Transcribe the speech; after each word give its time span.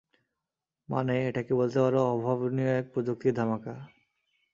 মানে, 0.89 1.13
এটাকে 1.29 1.53
বলতে 1.53 1.79
পারো 1.79 1.99
অভাবনীয় 2.13 2.71
এক 2.79 2.85
প্রযুক্তির 2.93 3.33
ধামাকা! 3.33 3.73